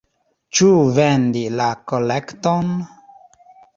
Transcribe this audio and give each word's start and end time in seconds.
Ĉu 0.59 0.69
vendi 0.95 1.43
la 1.59 1.67
kolekton? 1.93 2.77